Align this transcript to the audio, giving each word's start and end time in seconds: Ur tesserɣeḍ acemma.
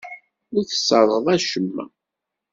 Ur 0.55 0.63
tesserɣeḍ 0.65 1.25
acemma. 1.35 1.85